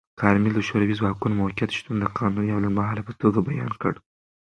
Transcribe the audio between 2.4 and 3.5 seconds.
او لنډمهاله په توګه